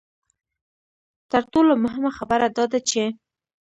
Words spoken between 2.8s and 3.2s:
چې.